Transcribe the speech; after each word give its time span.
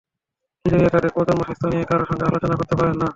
কিশোরীরা 0.65 0.93
তাদের 0.95 1.11
প্রজনন 1.15 1.41
স্বাস্থ্য 1.41 1.67
নিয়ে 1.67 1.89
কারও 1.89 2.05
সঙ্গে 2.09 2.25
আলোচনা 2.25 2.55
করতে 2.59 2.75
পারে 2.79 2.91
না। 2.93 3.07